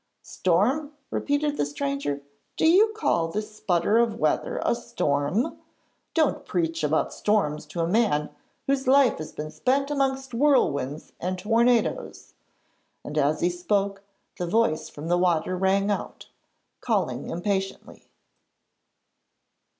'Storm!' 0.23 0.93
repeated 1.11 1.57
the 1.57 1.65
stranger. 1.67 2.21
'Do 2.57 2.67
you 2.67 2.87
call 2.97 3.27
this 3.27 3.55
sputter 3.57 3.99
of 3.99 4.17
weather 4.19 4.59
a 4.65 4.73
storm? 4.73 5.59
Don't 6.15 6.43
preach 6.43 6.83
about 6.83 7.13
storms 7.13 7.67
to 7.67 7.81
a 7.81 7.87
man 7.87 8.31
whose 8.65 8.87
life 8.87 9.19
has 9.19 9.31
been 9.31 9.51
spent 9.51 9.91
amongst 9.91 10.31
whirlwinds 10.33 11.13
and 11.19 11.37
tornadoes,' 11.37 12.33
and 13.03 13.15
as 13.15 13.41
he 13.41 13.49
spoke, 13.51 14.01
the 14.39 14.47
voice 14.47 14.89
from 14.89 15.07
the 15.07 15.19
water 15.19 15.55
rang 15.55 15.91
out, 15.91 16.29
calling 16.81 17.29
impatiently. 17.29 18.07